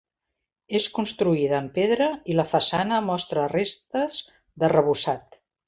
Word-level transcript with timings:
És 0.79 0.87
construïda 0.95 1.59
en 1.65 1.67
pedra 1.75 2.09
i 2.33 2.39
la 2.39 2.47
façana 2.55 2.99
mostra 3.11 3.47
restes 3.55 4.19
d'arrebossat. 4.65 5.43